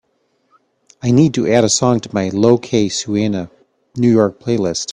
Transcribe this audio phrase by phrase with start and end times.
[1.03, 3.51] I need to add a song to my lo que suena
[3.95, 4.87] new york playlist.